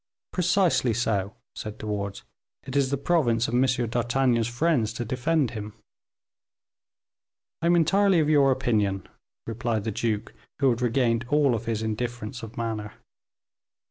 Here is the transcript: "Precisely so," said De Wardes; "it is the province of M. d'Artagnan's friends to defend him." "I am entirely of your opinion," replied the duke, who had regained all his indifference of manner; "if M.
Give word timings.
"Precisely 0.33 0.95
so," 0.95 1.35
said 1.53 1.77
De 1.77 1.85
Wardes; 1.85 2.23
"it 2.63 2.75
is 2.75 2.89
the 2.89 2.97
province 2.97 3.47
of 3.47 3.53
M. 3.53 3.61
d'Artagnan's 3.87 4.47
friends 4.47 4.93
to 4.93 5.05
defend 5.05 5.51
him." 5.51 5.73
"I 7.61 7.67
am 7.67 7.75
entirely 7.75 8.19
of 8.19 8.27
your 8.27 8.51
opinion," 8.51 9.07
replied 9.45 9.83
the 9.83 9.91
duke, 9.91 10.33
who 10.57 10.71
had 10.71 10.81
regained 10.81 11.27
all 11.29 11.55
his 11.59 11.83
indifference 11.83 12.41
of 12.41 12.57
manner; 12.57 12.85
"if 12.87 12.91
M. 12.93 12.97